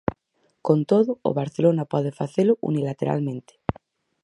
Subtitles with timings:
[0.67, 3.53] Con todo, o Barcelona pode facelo unilateralmente.